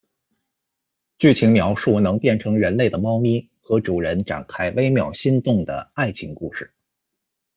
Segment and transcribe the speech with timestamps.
[1.19, 6.73] 剧情描述能变成人类的猫咪，和主人展开微妙心动的爱情故事。